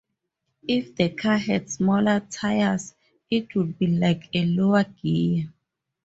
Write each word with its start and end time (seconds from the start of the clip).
If 0.67 0.95
the 0.95 1.09
car 1.09 1.37
had 1.37 1.69
smaller 1.69 2.21
tires, 2.21 2.95
it 3.29 3.53
would 3.53 3.77
be 3.77 3.85
like 3.85 4.29
a 4.33 4.45
lower 4.47 4.83
gear. 4.83 5.53